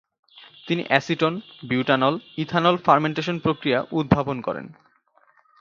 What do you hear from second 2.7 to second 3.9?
fermentation প্রক্রিয়া